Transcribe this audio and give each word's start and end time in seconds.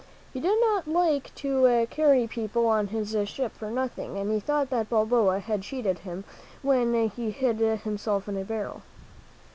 He 0.33 0.39
did 0.39 0.59
not 0.59 0.87
like 0.87 1.31
to 1.35 1.85
carry 1.91 2.25
people 2.25 2.65
on 2.65 2.87
his 2.87 3.15
ship 3.29 3.51
for 3.53 3.69
nothing, 3.69 4.17
and 4.17 4.31
he 4.31 4.39
thought 4.39 4.71
that 4.71 4.89
Balboa 4.89 5.37
had 5.41 5.61
cheated 5.61 5.99
him 5.99 6.23
when 6.63 7.07
he 7.09 7.29
hid 7.29 7.59
himself 7.59 8.27
in 8.27 8.35
a 8.35 8.43
barrel. 8.43 8.81